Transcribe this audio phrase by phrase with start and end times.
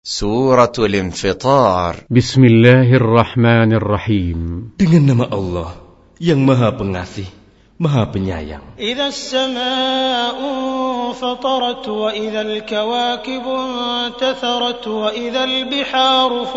[0.00, 4.72] Surah Al-Infitar Bismillahirrahmanirrahim.
[4.80, 5.76] Dengan nama Allah
[6.16, 7.28] yang maha pengasih,
[7.76, 8.64] maha penyayang.
[8.80, 16.48] Idha samau fatarat wa idha al-kawakibun tatharat wa idha al-biharu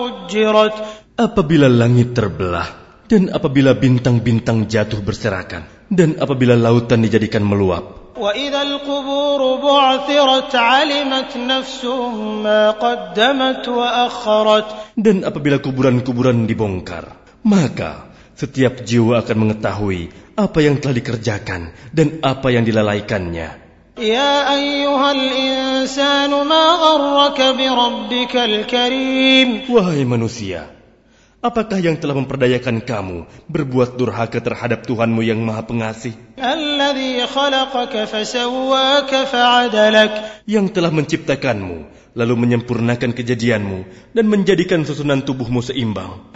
[1.20, 2.72] Apabila langit terbelah
[3.12, 11.85] dan apabila bintang-bintang jatuh berserakan dan apabila lautan dijadikan meluap وإذا القبور بعثرت علمت نفس
[12.43, 17.15] ما قدمت وأخرت dan apabila kuburan-kuburan dibongkar
[17.47, 23.69] maka setiap jiwa akan mengetahui apa yang telah dikerjakan dan apa yang dilalaikannya.
[23.99, 30.71] يا أيها الإنسان ما غرك بربك الكريم Wahai manusia,
[31.44, 36.16] Apakah yang telah memperdayakan kamu berbuat durhaka terhadap Tuhanmu yang Maha Pengasih?
[40.48, 41.78] Yang telah menciptakanmu,
[42.16, 43.80] lalu menyempurnakan kejadianmu
[44.16, 46.32] dan menjadikan susunan tubuhmu seimbang.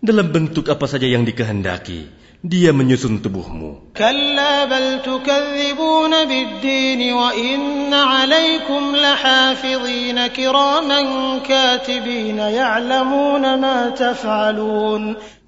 [0.00, 3.92] Dalam bentuk apa saja yang dikehendaki dia menyusun tubuhmu.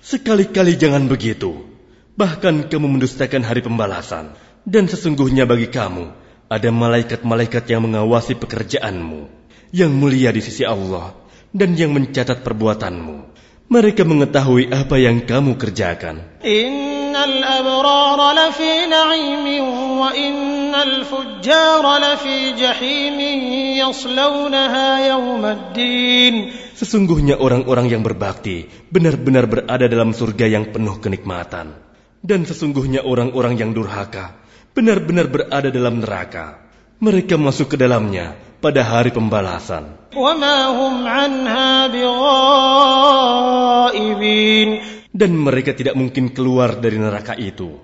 [0.05, 1.65] Sekali-kali jangan begitu.
[2.21, 4.37] Bahkan kamu mendustakan hari pembalasan.
[4.63, 6.13] Dan sesungguhnya bagi kamu,
[6.53, 9.33] ada malaikat-malaikat yang mengawasi pekerjaanmu.
[9.73, 11.17] Yang mulia di sisi Allah
[11.57, 13.32] dan yang mencatat perbuatanmu.
[13.73, 16.21] Mereka mengetahui apa yang kamu kerjakan.
[26.77, 31.73] Sesungguhnya orang-orang yang berbakti benar-benar berada dalam surga yang penuh kenikmatan.
[32.21, 34.37] Dan sesungguhnya orang-orang yang durhaka
[34.77, 36.61] benar-benar berada dalam neraka.
[37.01, 39.99] Mereka masuk ke dalamnya pada hari pembalasan.
[45.13, 47.75] Dan mereka tidak mungkin keluar dari neraka itu.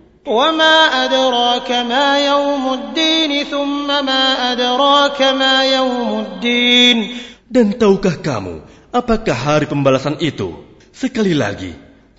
[7.48, 8.54] Dan tahukah kamu
[8.94, 10.62] apakah hari pembalasan itu?
[10.94, 11.72] Sekali lagi,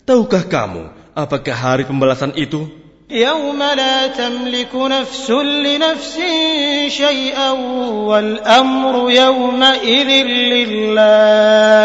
[0.03, 0.83] tahukah kamu
[1.15, 2.88] apakah hari pembalasan itu?
[3.10, 5.30] يوم لا تملك نفس
[5.66, 6.16] لنفس
[6.88, 7.50] شيئا
[8.08, 10.10] والأمر يومئذ
[10.52, 11.84] لله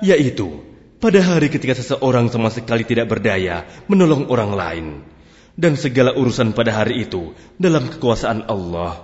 [0.00, 0.64] Yaitu
[0.96, 4.86] pada hari ketika seseorang sama sekali tidak berdaya menolong orang lain.
[5.60, 9.03] Dan segala urusan pada hari itu dalam kekuasaan Allah.